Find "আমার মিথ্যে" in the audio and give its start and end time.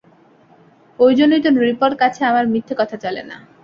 2.25-2.73